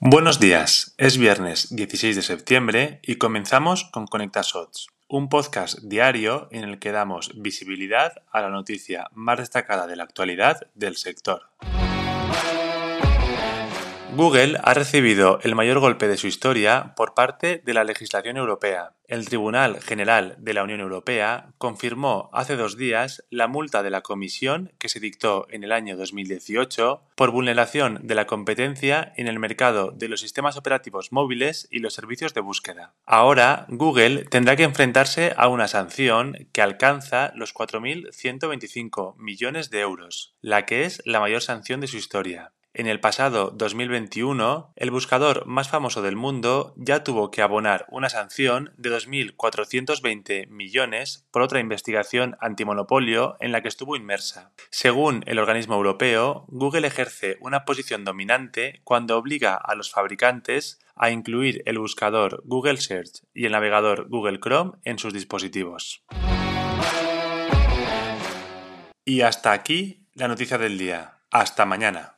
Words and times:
Buenos 0.00 0.38
días, 0.38 0.94
es 0.96 1.18
viernes 1.18 1.74
16 1.74 2.14
de 2.14 2.22
septiembre 2.22 3.00
y 3.02 3.16
comenzamos 3.16 3.82
con 3.90 4.06
Conecta 4.06 4.42
Shots, 4.44 4.86
un 5.08 5.28
podcast 5.28 5.80
diario 5.80 6.46
en 6.52 6.62
el 6.62 6.78
que 6.78 6.92
damos 6.92 7.32
visibilidad 7.34 8.12
a 8.30 8.40
la 8.40 8.48
noticia 8.48 9.08
más 9.12 9.38
destacada 9.38 9.88
de 9.88 9.96
la 9.96 10.04
actualidad 10.04 10.68
del 10.76 10.96
sector. 10.96 11.50
Google 14.14 14.58
ha 14.64 14.72
recibido 14.72 15.38
el 15.42 15.54
mayor 15.54 15.80
golpe 15.80 16.08
de 16.08 16.16
su 16.16 16.26
historia 16.26 16.94
por 16.96 17.12
parte 17.12 17.60
de 17.64 17.74
la 17.74 17.84
legislación 17.84 18.38
europea. 18.38 18.94
El 19.06 19.26
Tribunal 19.26 19.80
General 19.82 20.34
de 20.38 20.54
la 20.54 20.62
Unión 20.62 20.80
Europea 20.80 21.52
confirmó 21.58 22.30
hace 22.32 22.56
dos 22.56 22.78
días 22.78 23.24
la 23.30 23.48
multa 23.48 23.82
de 23.82 23.90
la 23.90 24.00
Comisión 24.00 24.72
que 24.78 24.88
se 24.88 24.98
dictó 24.98 25.46
en 25.50 25.62
el 25.62 25.72
año 25.72 25.96
2018 25.96 27.02
por 27.16 27.30
vulneración 27.30 28.00
de 28.02 28.14
la 28.14 28.26
competencia 28.26 29.12
en 29.16 29.28
el 29.28 29.38
mercado 29.38 29.92
de 29.92 30.08
los 30.08 30.20
sistemas 30.20 30.56
operativos 30.56 31.12
móviles 31.12 31.68
y 31.70 31.80
los 31.80 31.94
servicios 31.94 32.32
de 32.32 32.40
búsqueda. 32.40 32.94
Ahora, 33.04 33.66
Google 33.68 34.24
tendrá 34.24 34.56
que 34.56 34.64
enfrentarse 34.64 35.34
a 35.36 35.48
una 35.48 35.68
sanción 35.68 36.48
que 36.52 36.62
alcanza 36.62 37.32
los 37.34 37.54
4.125 37.54 39.16
millones 39.16 39.70
de 39.70 39.80
euros, 39.80 40.34
la 40.40 40.64
que 40.64 40.84
es 40.84 41.02
la 41.04 41.20
mayor 41.20 41.42
sanción 41.42 41.80
de 41.80 41.88
su 41.88 41.98
historia. 41.98 42.52
En 42.74 42.86
el 42.86 43.00
pasado 43.00 43.50
2021, 43.50 44.72
el 44.76 44.90
buscador 44.90 45.46
más 45.46 45.68
famoso 45.68 46.02
del 46.02 46.16
mundo 46.16 46.74
ya 46.76 47.02
tuvo 47.02 47.30
que 47.30 47.42
abonar 47.42 47.86
una 47.88 48.08
sanción 48.08 48.72
de 48.76 48.90
2.420 48.90 50.48
millones 50.48 51.26
por 51.30 51.42
otra 51.42 51.60
investigación 51.60 52.36
antimonopolio 52.40 53.36
en 53.40 53.52
la 53.52 53.62
que 53.62 53.68
estuvo 53.68 53.96
inmersa. 53.96 54.52
Según 54.70 55.24
el 55.26 55.38
organismo 55.38 55.76
europeo, 55.76 56.44
Google 56.48 56.86
ejerce 56.86 57.38
una 57.40 57.64
posición 57.64 58.04
dominante 58.04 58.80
cuando 58.84 59.16
obliga 59.16 59.54
a 59.56 59.74
los 59.74 59.90
fabricantes 59.90 60.78
a 60.94 61.10
incluir 61.10 61.62
el 61.64 61.78
buscador 61.78 62.42
Google 62.44 62.76
Search 62.76 63.22
y 63.32 63.46
el 63.46 63.52
navegador 63.52 64.08
Google 64.08 64.40
Chrome 64.40 64.72
en 64.84 64.98
sus 64.98 65.14
dispositivos. 65.14 66.04
Y 69.04 69.22
hasta 69.22 69.52
aquí 69.52 70.06
la 70.12 70.28
noticia 70.28 70.58
del 70.58 70.76
día. 70.76 71.14
Hasta 71.30 71.64
mañana. 71.64 72.17